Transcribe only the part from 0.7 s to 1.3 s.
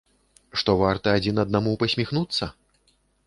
варта